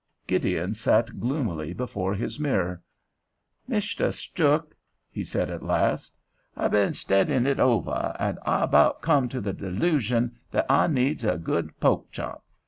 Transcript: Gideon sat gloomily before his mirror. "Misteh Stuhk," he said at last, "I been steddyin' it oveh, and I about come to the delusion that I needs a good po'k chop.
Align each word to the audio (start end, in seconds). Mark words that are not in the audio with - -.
Gideon 0.25 0.73
sat 0.73 1.19
gloomily 1.19 1.73
before 1.73 2.15
his 2.15 2.39
mirror. 2.39 2.81
"Misteh 3.67 4.11
Stuhk," 4.15 4.73
he 5.11 5.23
said 5.23 5.51
at 5.51 5.61
last, 5.61 6.17
"I 6.57 6.69
been 6.69 6.93
steddyin' 6.93 7.45
it 7.45 7.59
oveh, 7.59 8.15
and 8.17 8.39
I 8.43 8.63
about 8.63 9.03
come 9.03 9.29
to 9.29 9.39
the 9.39 9.53
delusion 9.53 10.39
that 10.49 10.65
I 10.67 10.87
needs 10.87 11.23
a 11.23 11.37
good 11.37 11.79
po'k 11.79 12.09
chop. 12.11 12.43